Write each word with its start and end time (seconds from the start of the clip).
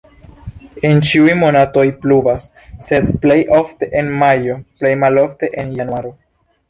En 0.89 1.01
ĉiuj 1.09 1.35
monatoj 1.41 1.83
pluvas, 2.05 2.47
sed 2.87 3.05
plej 3.25 3.37
ofte 3.61 3.91
en 4.01 4.11
majo, 4.25 4.57
plej 4.81 4.95
malofte 5.05 5.51
en 5.65 5.71
januaro. 5.83 6.15